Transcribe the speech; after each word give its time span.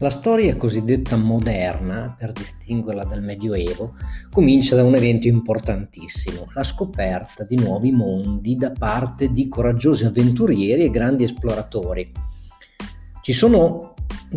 La 0.00 0.10
storia 0.10 0.54
cosiddetta 0.54 1.16
moderna, 1.16 2.14
per 2.16 2.30
distinguerla 2.30 3.02
dal 3.02 3.20
Medioevo, 3.20 3.96
comincia 4.30 4.76
da 4.76 4.84
un 4.84 4.94
evento 4.94 5.26
importantissimo, 5.26 6.46
la 6.52 6.62
scoperta 6.62 7.42
di 7.42 7.56
nuovi 7.56 7.90
mondi 7.90 8.54
da 8.54 8.70
parte 8.70 9.32
di 9.32 9.48
coraggiosi 9.48 10.04
avventurieri 10.04 10.84
e 10.84 10.90
grandi 10.90 11.24
esploratori. 11.24 12.12
Ci 13.20 13.32
sono 13.32 13.94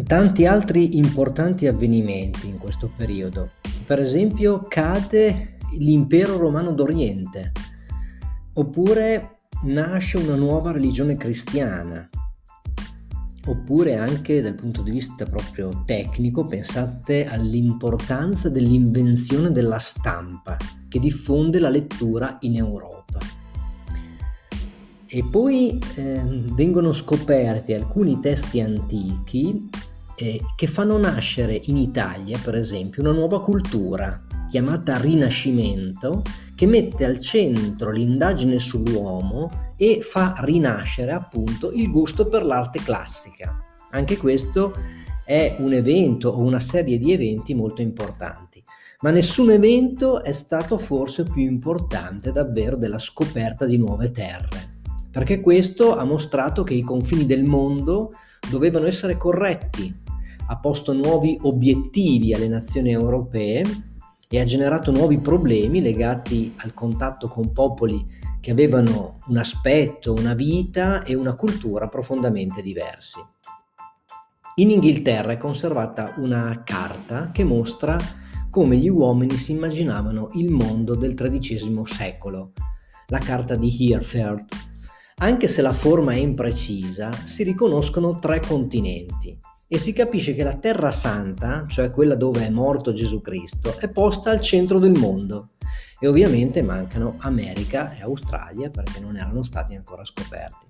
tanti 0.07 0.47
altri 0.47 0.97
importanti 0.97 1.67
avvenimenti 1.67 2.49
in 2.49 2.57
questo 2.57 2.91
periodo. 2.97 3.51
Per 3.85 3.99
esempio 3.99 4.61
cade 4.67 5.57
l'impero 5.77 6.37
romano 6.37 6.71
d'Oriente, 6.71 7.51
oppure 8.53 9.41
nasce 9.65 10.17
una 10.17 10.35
nuova 10.35 10.71
religione 10.71 11.15
cristiana, 11.15 12.09
oppure 13.47 13.95
anche 13.95 14.41
dal 14.41 14.55
punto 14.55 14.81
di 14.81 14.91
vista 14.91 15.25
proprio 15.25 15.83
tecnico 15.85 16.45
pensate 16.45 17.25
all'importanza 17.25 18.49
dell'invenzione 18.49 19.51
della 19.51 19.79
stampa 19.79 20.57
che 20.87 20.99
diffonde 20.99 21.59
la 21.59 21.69
lettura 21.69 22.37
in 22.41 22.55
Europa. 22.57 23.19
E 25.13 25.25
poi 25.29 25.77
eh, 25.95 26.21
vengono 26.53 26.93
scoperti 26.93 27.73
alcuni 27.73 28.19
testi 28.19 28.61
antichi 28.61 29.69
eh, 30.15 30.39
che 30.55 30.67
fanno 30.67 30.97
nascere 30.97 31.59
in 31.65 31.77
Italia, 31.77 32.39
per 32.41 32.55
esempio, 32.55 33.01
una 33.01 33.11
nuova 33.11 33.41
cultura 33.41 34.23
chiamata 34.47 34.97
Rinascimento, 34.97 36.21
che 36.61 36.67
mette 36.67 37.05
al 37.05 37.17
centro 37.17 37.89
l'indagine 37.89 38.59
sull'uomo 38.59 39.73
e 39.75 39.99
fa 39.99 40.35
rinascere 40.41 41.11
appunto 41.11 41.71
il 41.71 41.89
gusto 41.89 42.27
per 42.27 42.45
l'arte 42.45 42.77
classica. 42.83 43.57
Anche 43.89 44.15
questo 44.15 44.75
è 45.25 45.55
un 45.57 45.73
evento 45.73 46.29
o 46.29 46.39
una 46.43 46.59
serie 46.59 46.99
di 46.99 47.13
eventi 47.13 47.55
molto 47.55 47.81
importanti, 47.81 48.63
ma 48.99 49.09
nessun 49.09 49.49
evento 49.49 50.21
è 50.21 50.33
stato 50.33 50.77
forse 50.77 51.23
più 51.23 51.41
importante 51.41 52.31
davvero 52.31 52.75
della 52.75 52.99
scoperta 52.99 53.65
di 53.65 53.77
nuove 53.77 54.11
terre, 54.11 54.81
perché 55.09 55.41
questo 55.41 55.95
ha 55.95 56.03
mostrato 56.03 56.61
che 56.61 56.75
i 56.75 56.83
confini 56.83 57.25
del 57.25 57.43
mondo 57.43 58.11
dovevano 58.51 58.85
essere 58.85 59.17
corretti, 59.17 59.91
ha 60.45 60.59
posto 60.59 60.93
nuovi 60.93 61.39
obiettivi 61.41 62.35
alle 62.35 62.49
nazioni 62.49 62.91
europee 62.91 63.89
e 64.33 64.39
ha 64.39 64.45
generato 64.45 64.91
nuovi 64.91 65.19
problemi 65.19 65.81
legati 65.81 66.53
al 66.59 66.73
contatto 66.73 67.27
con 67.27 67.51
popoli 67.51 68.07
che 68.39 68.51
avevano 68.51 69.19
un 69.27 69.35
aspetto, 69.35 70.13
una 70.13 70.33
vita 70.33 71.03
e 71.03 71.15
una 71.15 71.35
cultura 71.35 71.89
profondamente 71.89 72.61
diversi. 72.61 73.19
In 74.55 74.69
Inghilterra 74.69 75.33
è 75.33 75.37
conservata 75.37 76.13
una 76.17 76.63
carta 76.63 77.31
che 77.31 77.43
mostra 77.43 77.97
come 78.49 78.77
gli 78.77 78.87
uomini 78.87 79.35
si 79.35 79.51
immaginavano 79.51 80.29
il 80.33 80.49
mondo 80.49 80.95
del 80.95 81.13
XIII 81.13 81.81
secolo, 81.85 82.53
la 83.07 83.19
carta 83.19 83.57
di 83.57 83.91
Hereford. 83.91 84.45
Anche 85.15 85.49
se 85.49 85.61
la 85.61 85.73
forma 85.73 86.13
è 86.13 86.17
imprecisa, 86.17 87.11
si 87.25 87.43
riconoscono 87.43 88.15
tre 88.15 88.39
continenti, 88.39 89.37
e 89.73 89.77
si 89.77 89.93
capisce 89.93 90.35
che 90.35 90.43
la 90.43 90.55
Terra 90.57 90.91
Santa, 90.91 91.63
cioè 91.65 91.91
quella 91.91 92.15
dove 92.15 92.45
è 92.45 92.49
morto 92.49 92.91
Gesù 92.91 93.21
Cristo, 93.21 93.77
è 93.77 93.89
posta 93.89 94.29
al 94.29 94.41
centro 94.41 94.79
del 94.79 94.91
mondo. 94.91 95.51
E 95.97 96.07
ovviamente 96.07 96.61
mancano 96.61 97.15
America 97.19 97.95
e 97.95 98.01
Australia 98.01 98.69
perché 98.69 98.99
non 98.99 99.15
erano 99.15 99.43
stati 99.43 99.73
ancora 99.73 100.03
scoperti. 100.03 100.67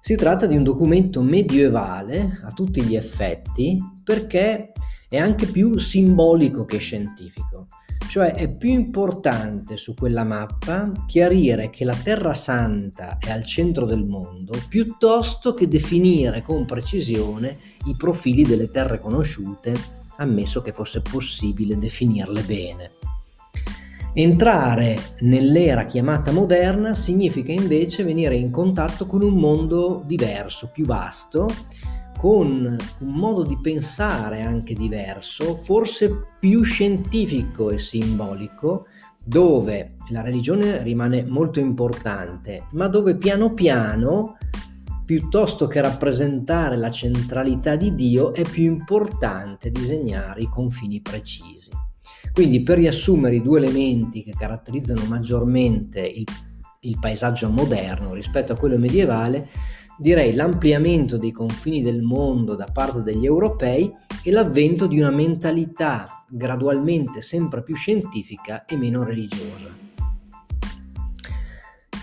Si 0.00 0.16
tratta 0.16 0.46
di 0.46 0.56
un 0.56 0.64
documento 0.64 1.22
medievale 1.22 2.40
a 2.42 2.50
tutti 2.50 2.82
gli 2.82 2.96
effetti 2.96 3.78
perché 4.02 4.72
è 5.08 5.18
anche 5.18 5.46
più 5.46 5.78
simbolico 5.78 6.64
che 6.64 6.78
scientifico. 6.78 7.68
Cioè 8.12 8.34
è 8.34 8.54
più 8.54 8.68
importante 8.68 9.78
su 9.78 9.94
quella 9.94 10.22
mappa 10.22 10.92
chiarire 11.06 11.70
che 11.70 11.86
la 11.86 11.94
Terra 11.94 12.34
Santa 12.34 13.16
è 13.18 13.30
al 13.30 13.42
centro 13.42 13.86
del 13.86 14.04
mondo 14.04 14.52
piuttosto 14.68 15.54
che 15.54 15.66
definire 15.66 16.42
con 16.42 16.66
precisione 16.66 17.56
i 17.86 17.96
profili 17.96 18.42
delle 18.42 18.70
terre 18.70 19.00
conosciute, 19.00 19.72
ammesso 20.18 20.60
che 20.60 20.74
fosse 20.74 21.00
possibile 21.00 21.78
definirle 21.78 22.42
bene. 22.42 22.90
Entrare 24.12 25.14
nell'era 25.20 25.86
chiamata 25.86 26.32
moderna 26.32 26.94
significa 26.94 27.50
invece 27.50 28.04
venire 28.04 28.34
in 28.34 28.50
contatto 28.50 29.06
con 29.06 29.22
un 29.22 29.36
mondo 29.36 30.02
diverso, 30.04 30.68
più 30.70 30.84
vasto, 30.84 31.48
con 32.16 32.76
un 32.98 33.12
modo 33.14 33.42
di 33.42 33.58
pensare 33.60 34.42
anche 34.42 34.74
diverso, 34.74 35.54
forse 35.54 36.34
più 36.38 36.62
scientifico 36.62 37.70
e 37.70 37.78
simbolico, 37.78 38.86
dove 39.24 39.94
la 40.08 40.20
religione 40.20 40.82
rimane 40.82 41.24
molto 41.24 41.60
importante, 41.60 42.62
ma 42.72 42.88
dove 42.88 43.16
piano 43.16 43.54
piano, 43.54 44.36
piuttosto 45.04 45.66
che 45.66 45.80
rappresentare 45.80 46.76
la 46.76 46.90
centralità 46.90 47.76
di 47.76 47.94
Dio, 47.94 48.32
è 48.32 48.42
più 48.42 48.64
importante 48.64 49.70
disegnare 49.70 50.42
i 50.42 50.48
confini 50.48 51.00
precisi. 51.00 51.70
Quindi 52.32 52.62
per 52.62 52.78
riassumere 52.78 53.36
i 53.36 53.42
due 53.42 53.58
elementi 53.58 54.22
che 54.22 54.32
caratterizzano 54.32 55.04
maggiormente 55.04 56.00
il, 56.00 56.24
il 56.80 56.98
paesaggio 56.98 57.50
moderno 57.50 58.14
rispetto 58.14 58.52
a 58.52 58.56
quello 58.56 58.78
medievale, 58.78 59.48
direi 59.98 60.34
l'ampliamento 60.34 61.18
dei 61.18 61.32
confini 61.32 61.82
del 61.82 62.02
mondo 62.02 62.54
da 62.54 62.68
parte 62.72 63.02
degli 63.02 63.24
europei 63.24 63.92
e 64.22 64.30
l'avvento 64.30 64.86
di 64.86 64.98
una 64.98 65.10
mentalità 65.10 66.24
gradualmente 66.28 67.20
sempre 67.20 67.62
più 67.62 67.74
scientifica 67.74 68.64
e 68.64 68.76
meno 68.76 69.04
religiosa. 69.04 69.91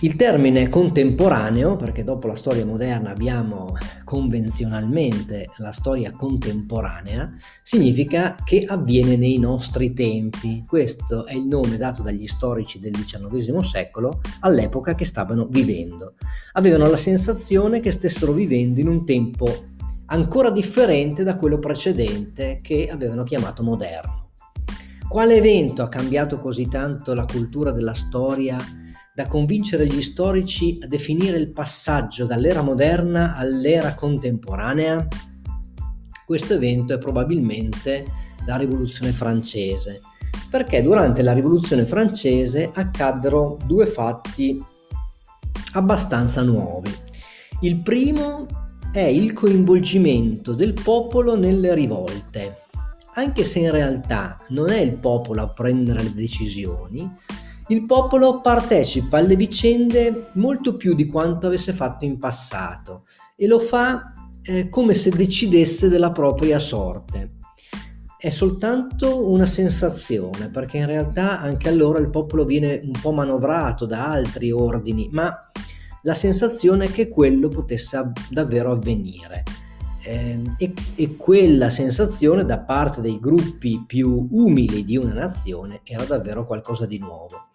Il 0.01 0.15
termine 0.15 0.69
contemporaneo, 0.69 1.75
perché 1.75 2.05
dopo 2.05 2.27
la 2.27 2.37
storia 2.37 2.65
moderna 2.65 3.09
abbiamo 3.09 3.75
convenzionalmente 4.05 5.49
la 5.57 5.73
storia 5.73 6.13
contemporanea, 6.13 7.33
significa 7.61 8.38
che 8.45 8.63
avviene 8.65 9.17
nei 9.17 9.38
nostri 9.39 9.91
tempi. 9.93 10.63
Questo 10.65 11.25
è 11.25 11.33
il 11.33 11.45
nome 11.47 11.75
dato 11.75 12.01
dagli 12.01 12.27
storici 12.27 12.79
del 12.79 12.93
XIX 12.93 13.59
secolo 13.59 14.21
all'epoca 14.39 14.95
che 14.95 15.03
stavano 15.03 15.47
vivendo. 15.49 16.13
Avevano 16.53 16.89
la 16.89 16.95
sensazione 16.95 17.81
che 17.81 17.91
stessero 17.91 18.31
vivendo 18.31 18.79
in 18.79 18.88
un 18.88 19.05
tempo 19.05 19.65
ancora 20.05 20.49
differente 20.49 21.23
da 21.23 21.35
quello 21.35 21.59
precedente 21.59 22.59
che 22.61 22.88
avevano 22.89 23.23
chiamato 23.23 23.63
moderno. 23.63 24.29
Quale 25.09 25.35
evento 25.35 25.81
ha 25.81 25.89
cambiato 25.89 26.39
così 26.39 26.69
tanto 26.69 27.13
la 27.13 27.25
cultura 27.25 27.71
della 27.71 27.93
storia? 27.93 28.57
Da 29.19 29.28
convincere 29.28 29.85
gli 29.85 30.02
storici 30.02 30.78
a 30.81 30.88
definire 30.88 31.35
il 31.35 31.52
passaggio 31.52 32.24
dall'era 32.24 32.62
moderna 32.62 33.35
all'era 33.35 33.94
contemporanea? 33.94 35.06
Questo 36.25 36.53
evento 36.53 36.94
è 36.94 36.97
probabilmente 36.97 38.06
la 38.46 38.56
Rivoluzione 38.56 39.12
francese, 39.12 40.00
perché 40.50 40.81
durante 40.81 41.22
la 41.22 41.34
Rivoluzione 41.34 41.85
francese 41.85 42.72
accaddero 42.74 43.57
due 43.66 43.88
fatti 43.88 44.63
abbastanza 45.74 46.41
nuovi. 46.41 46.96
Il 47.59 47.81
primo 47.81 48.46
è 48.94 49.01
il 49.01 49.34
coinvolgimento 49.34 50.53
del 50.53 50.72
popolo 50.72 51.36
nelle 51.36 51.75
rivolte, 51.75 52.62
anche 53.16 53.44
se 53.44 53.59
in 53.59 53.72
realtà 53.72 54.38
non 54.51 54.69
è 54.69 54.80
il 54.80 54.96
popolo 54.96 55.41
a 55.41 55.50
prendere 55.50 56.03
le 56.03 56.13
decisioni, 56.13 57.12
il 57.69 57.85
popolo 57.85 58.41
partecipa 58.41 59.18
alle 59.18 59.35
vicende 59.35 60.30
molto 60.34 60.75
più 60.75 60.95
di 60.95 61.06
quanto 61.06 61.48
avesse 61.48 61.71
fatto 61.71 62.04
in 62.04 62.18
passato 62.18 63.06
e 63.36 63.45
lo 63.45 63.60
fa 63.60 64.12
eh, 64.42 64.69
come 64.69 64.95
se 64.95 65.12
decidesse 65.12 65.88
della 65.88 66.10
propria 66.10 66.57
sorte. 66.57 67.38
È 68.18 68.30
soltanto 68.30 69.30
una 69.30 69.45
sensazione, 69.45 70.50
perché 70.50 70.77
in 70.77 70.88
realtà 70.88 71.39
anche 71.39 71.69
allora 71.69 72.00
il 72.00 72.10
popolo 72.10 72.44
viene 72.44 72.81
un 72.83 73.00
po' 73.00 73.12
manovrato 73.12 73.86
da 73.86 74.12
altri 74.12 74.51
ordini, 74.51 75.07
ma 75.12 75.38
la 76.01 76.13
sensazione 76.13 76.86
è 76.86 76.92
che 76.92 77.07
quello 77.07 77.50
potesse 77.50 78.12
davvero 78.30 78.72
avvenire. 78.72 79.44
Eh, 80.01 80.42
e, 80.57 80.74
e, 80.95 81.15
quella 81.18 81.69
sensazione 81.69 82.45
da 82.45 82.60
parte 82.60 83.01
dei 83.01 83.19
gruppi 83.19 83.83
più 83.86 84.27
umili 84.31 84.86
di 84.86 84.98
una 84.98 85.13
nazione 85.13 85.81
era 85.83 86.06
davvero 86.06 86.45
qualcosa 86.45 86.86
di 86.86 86.98
nuovo. 86.98 87.48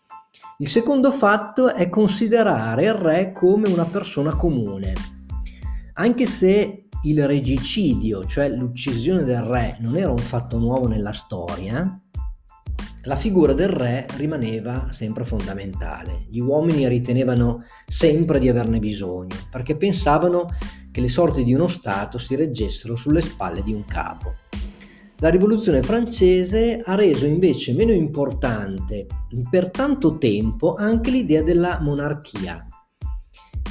Il 0.58 0.68
secondo 0.68 1.10
fatto 1.10 1.74
è 1.74 1.88
considerare 1.88 2.84
il 2.84 2.94
re 2.94 3.32
come 3.32 3.68
una 3.68 3.86
persona 3.86 4.36
comune. 4.36 4.92
Anche 5.94 6.26
se 6.26 6.86
il 7.02 7.26
regicidio, 7.26 8.24
cioè 8.24 8.48
l'uccisione 8.50 9.24
del 9.24 9.42
re, 9.42 9.78
non 9.80 9.96
era 9.96 10.12
un 10.12 10.18
fatto 10.18 10.56
nuovo 10.58 10.86
nella 10.86 11.10
storia, 11.10 12.00
la 13.02 13.16
figura 13.16 13.52
del 13.52 13.68
re 13.68 14.06
rimaneva 14.16 14.92
sempre 14.92 15.24
fondamentale. 15.24 16.26
Gli 16.30 16.38
uomini 16.38 16.86
ritenevano 16.86 17.64
sempre 17.88 18.38
di 18.38 18.48
averne 18.48 18.78
bisogno, 18.78 19.34
perché 19.50 19.76
pensavano 19.76 20.46
che 20.92 21.00
le 21.00 21.08
sorti 21.08 21.42
di 21.42 21.52
uno 21.52 21.66
Stato 21.66 22.16
si 22.16 22.36
reggessero 22.36 22.94
sulle 22.94 23.22
spalle 23.22 23.64
di 23.64 23.72
un 23.72 23.84
capo. 23.86 24.36
La 25.18 25.30
rivoluzione 25.30 25.82
francese 25.82 26.82
ha 26.84 26.94
reso 26.96 27.26
invece 27.26 27.72
meno 27.72 27.92
importante 27.92 29.06
per 29.48 29.70
tanto 29.70 30.18
tempo 30.18 30.74
anche 30.74 31.10
l'idea 31.10 31.42
della 31.42 31.78
monarchia 31.80 32.68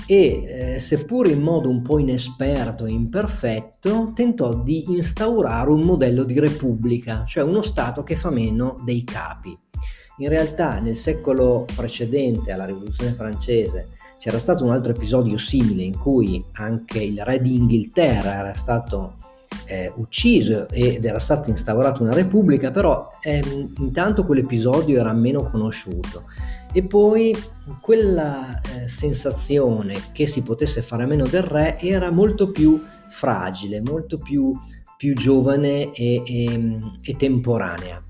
e, 0.06 0.44
eh, 0.75 0.80
seppur 0.80 1.28
in 1.28 1.42
modo 1.42 1.69
un 1.69 1.81
po' 1.81 2.00
inesperto 2.00 2.86
e 2.86 2.92
imperfetto, 2.92 4.12
tentò 4.13 4.56
di 4.56 4.92
instaurare 4.92 5.69
un 5.69 5.81
modello 5.81 6.24
di 6.24 6.40
repubblica, 6.40 7.24
cioè 7.25 7.44
uno 7.44 7.62
Stato 7.62 8.04
che 8.04 8.16
fa 8.16 8.30
meno 8.30 8.81
dei 8.84 9.04
capi. 9.04 9.57
In 10.18 10.30
realtà 10.30 10.80
nel 10.80 10.96
secolo 10.96 11.66
precedente 11.75 12.51
alla 12.51 12.66
rivoluzione 12.66 13.13
francese 13.13 13.89
c'era 14.19 14.39
stato 14.39 14.63
un 14.63 14.72
altro 14.72 14.92
episodio 14.92 15.38
simile 15.38 15.84
in 15.84 15.98
cui 15.98 16.44
anche 16.54 17.01
il 17.01 17.24
re 17.24 17.42
d'Inghilterra 17.42 18.36
era 18.36 18.54
stato 18.54 19.16
eh, 19.68 19.92
ucciso 19.95 20.68
ed 20.69 21.04
era 21.06 21.19
stata 21.19 21.50
instaurata 21.50 22.04
una 22.04 22.13
repubblica, 22.13 22.71
però 22.71 23.07
ehm, 23.21 23.74
intanto 23.80 24.25
quell'episodio 24.25 25.00
era 25.00 25.13
meno 25.13 25.50
conosciuto 25.50 26.24
e 26.74 26.83
poi 26.83 27.36
quella 27.80 28.60
eh, 28.60 28.88
sensazione 28.88 29.95
che 30.12 30.25
si 30.25 30.42
potesse 30.42 30.81
fare 30.81 31.04
a 31.04 31.06
meno 31.06 31.25
del 31.25 31.44
re 31.44 31.77
era 31.80 32.10
molto 32.12 32.51
più 32.51 32.81
fragile, 33.07 33.80
molto 33.81 34.18
più, 34.18 34.51
più 34.98 35.13
giovane 35.13 35.92
e, 35.94 36.24
e, 36.25 36.80
e 37.01 37.13
temporanea. 37.13 38.04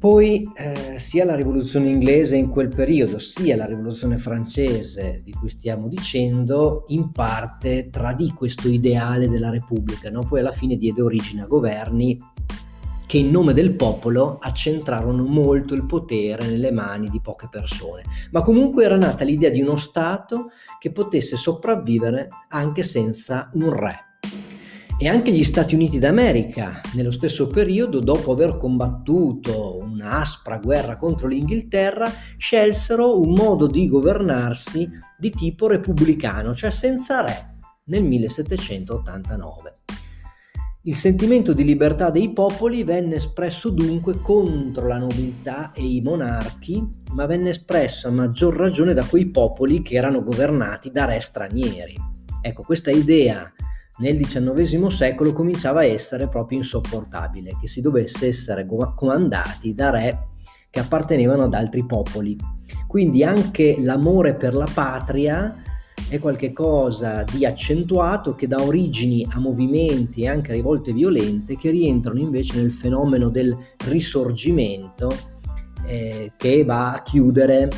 Poi 0.00 0.50
eh, 0.56 0.98
sia 0.98 1.26
la 1.26 1.34
rivoluzione 1.34 1.90
inglese 1.90 2.34
in 2.34 2.48
quel 2.48 2.68
periodo, 2.68 3.18
sia 3.18 3.54
la 3.54 3.66
rivoluzione 3.66 4.16
francese 4.16 5.20
di 5.22 5.30
cui 5.30 5.50
stiamo 5.50 5.88
dicendo, 5.88 6.84
in 6.88 7.10
parte 7.10 7.90
tradì 7.90 8.32
questo 8.32 8.68
ideale 8.68 9.28
della 9.28 9.50
Repubblica, 9.50 10.08
no? 10.08 10.24
poi 10.26 10.40
alla 10.40 10.52
fine 10.52 10.76
diede 10.76 11.02
origine 11.02 11.42
a 11.42 11.46
governi 11.46 12.18
che 13.06 13.18
in 13.18 13.30
nome 13.30 13.52
del 13.52 13.74
popolo 13.74 14.38
accentrarono 14.40 15.22
molto 15.22 15.74
il 15.74 15.84
potere 15.84 16.46
nelle 16.46 16.70
mani 16.70 17.10
di 17.10 17.20
poche 17.20 17.48
persone. 17.50 18.04
Ma 18.30 18.40
comunque 18.40 18.84
era 18.84 18.96
nata 18.96 19.24
l'idea 19.24 19.50
di 19.50 19.60
uno 19.60 19.76
Stato 19.76 20.50
che 20.78 20.92
potesse 20.92 21.36
sopravvivere 21.36 22.28
anche 22.48 22.84
senza 22.84 23.50
un 23.52 23.70
re. 23.70 24.09
E 25.02 25.08
anche 25.08 25.32
gli 25.32 25.44
Stati 25.44 25.74
Uniti 25.74 25.98
d'America, 25.98 26.82
nello 26.92 27.10
stesso 27.10 27.46
periodo, 27.46 28.00
dopo 28.00 28.32
aver 28.32 28.58
combattuto 28.58 29.78
un'aspra 29.78 30.58
guerra 30.58 30.98
contro 30.98 31.26
l'Inghilterra, 31.26 32.12
scelsero 32.36 33.18
un 33.18 33.32
modo 33.32 33.66
di 33.66 33.88
governarsi 33.88 34.86
di 35.16 35.30
tipo 35.30 35.68
repubblicano, 35.68 36.52
cioè 36.52 36.70
senza 36.70 37.22
re, 37.22 37.60
nel 37.84 38.04
1789. 38.04 39.72
Il 40.82 40.94
sentimento 40.94 41.54
di 41.54 41.64
libertà 41.64 42.10
dei 42.10 42.30
popoli 42.34 42.84
venne 42.84 43.14
espresso 43.14 43.70
dunque 43.70 44.20
contro 44.20 44.86
la 44.86 44.98
nobiltà 44.98 45.70
e 45.72 45.82
i 45.82 46.02
monarchi, 46.02 46.86
ma 47.14 47.24
venne 47.24 47.48
espresso 47.48 48.08
a 48.08 48.10
maggior 48.10 48.54
ragione 48.54 48.92
da 48.92 49.04
quei 49.04 49.30
popoli 49.30 49.80
che 49.80 49.94
erano 49.94 50.22
governati 50.22 50.90
da 50.90 51.06
re 51.06 51.20
stranieri. 51.20 51.96
Ecco, 52.42 52.62
questa 52.64 52.90
idea 52.90 53.50
nel 54.00 54.16
XIX 54.16 54.86
secolo 54.86 55.32
cominciava 55.32 55.80
a 55.80 55.84
essere 55.84 56.28
proprio 56.28 56.58
insopportabile, 56.58 57.56
che 57.60 57.68
si 57.68 57.80
dovesse 57.80 58.26
essere 58.26 58.66
comandati 58.66 59.74
da 59.74 59.90
re 59.90 60.28
che 60.70 60.80
appartenevano 60.80 61.44
ad 61.44 61.54
altri 61.54 61.84
popoli. 61.84 62.36
Quindi 62.86 63.22
anche 63.24 63.76
l'amore 63.78 64.34
per 64.34 64.54
la 64.54 64.68
patria 64.72 65.54
è 66.08 66.18
qualcosa 66.18 67.24
di 67.24 67.44
accentuato 67.44 68.34
che 68.34 68.46
dà 68.46 68.62
origini 68.62 69.26
a 69.30 69.38
movimenti 69.38 70.22
e 70.22 70.28
anche 70.28 70.52
a 70.52 70.54
rivolte 70.54 70.92
violente 70.92 71.56
che 71.56 71.70
rientrano 71.70 72.18
invece 72.18 72.56
nel 72.56 72.72
fenomeno 72.72 73.28
del 73.28 73.56
risorgimento 73.86 75.14
eh, 75.86 76.32
che 76.36 76.64
va 76.64 76.94
a 76.94 77.02
chiudere 77.02 77.68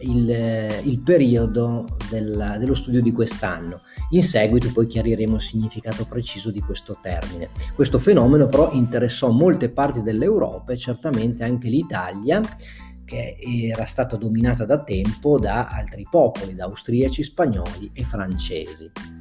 il, 0.00 0.80
il 0.84 1.00
periodo 1.00 1.96
del, 2.10 2.56
dello 2.58 2.74
studio 2.74 3.02
di 3.02 3.12
quest'anno. 3.12 3.82
In 4.10 4.22
seguito 4.22 4.70
poi 4.72 4.86
chiariremo 4.86 5.36
il 5.36 5.40
significato 5.40 6.04
preciso 6.04 6.50
di 6.50 6.60
questo 6.60 6.98
termine. 7.00 7.48
Questo 7.74 7.98
fenomeno 7.98 8.46
però 8.46 8.72
interessò 8.72 9.30
molte 9.30 9.68
parti 9.68 10.02
dell'Europa 10.02 10.72
e 10.72 10.76
certamente 10.76 11.44
anche 11.44 11.68
l'Italia 11.68 12.40
che 13.04 13.38
era 13.40 13.86
stata 13.86 14.16
dominata 14.16 14.66
da 14.66 14.82
tempo 14.82 15.38
da 15.38 15.68
altri 15.68 16.06
popoli, 16.10 16.54
da 16.54 16.64
austriaci, 16.64 17.22
spagnoli 17.22 17.90
e 17.94 18.04
francesi. 18.04 19.17